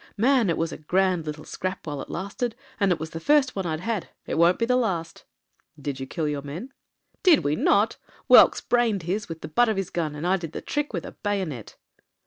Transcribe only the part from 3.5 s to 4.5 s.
one I'd had. It